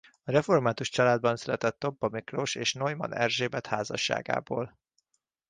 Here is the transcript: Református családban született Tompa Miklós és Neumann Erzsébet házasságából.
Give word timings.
Református 0.23 0.89
családban 0.89 1.35
született 1.37 1.79
Tompa 1.79 2.09
Miklós 2.09 2.55
és 2.55 2.73
Neumann 2.73 3.11
Erzsébet 3.13 3.65
házasságából. 3.67 4.77